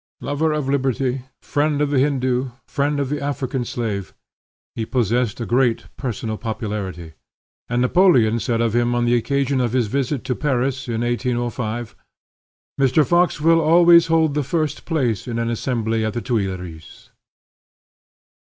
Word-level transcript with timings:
Lover 0.19 0.51
of 0.51 0.67
liberty, 0.67 1.21
friend 1.43 1.79
of 1.79 1.91
the 1.91 1.99
Hindoo, 1.99 2.49
friend 2.67 2.99
of 2.99 3.09
the 3.09 3.21
African 3.21 3.63
slave, 3.63 4.15
he 4.73 4.83
possessed 4.83 5.39
a 5.39 5.45
great 5.45 5.85
personal 5.95 6.39
popularity; 6.39 7.13
and 7.69 7.83
Napoleon 7.83 8.39
said 8.39 8.61
of 8.61 8.75
him 8.75 8.95
on 8.95 9.05
the 9.05 9.13
occasion 9.13 9.61
of 9.61 9.73
his 9.73 9.85
visit 9.85 10.23
to 10.23 10.33
Paris, 10.33 10.87
in 10.87 11.01
1805, 11.01 11.95
"Mr. 12.79 13.05
Fox 13.05 13.39
will 13.39 13.61
always 13.61 14.07
hold 14.07 14.33
the 14.33 14.41
first 14.41 14.85
place 14.85 15.27
in 15.27 15.37
an 15.37 15.51
assembly 15.51 16.03
at 16.03 16.13
the 16.13 16.21
Tuileries." 16.21 17.11